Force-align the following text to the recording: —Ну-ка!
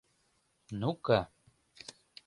—Ну-ка! 0.79 1.19